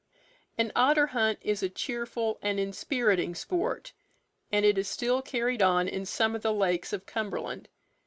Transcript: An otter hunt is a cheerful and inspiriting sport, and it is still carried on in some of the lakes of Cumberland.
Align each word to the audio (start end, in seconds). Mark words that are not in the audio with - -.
An 0.57 0.71
otter 0.75 1.05
hunt 1.05 1.37
is 1.43 1.61
a 1.61 1.69
cheerful 1.69 2.39
and 2.41 2.59
inspiriting 2.59 3.35
sport, 3.35 3.93
and 4.51 4.65
it 4.65 4.79
is 4.79 4.87
still 4.89 5.21
carried 5.21 5.61
on 5.61 5.87
in 5.87 6.07
some 6.07 6.35
of 6.35 6.41
the 6.41 6.51
lakes 6.55 6.91
of 6.91 7.05
Cumberland. 7.05 7.69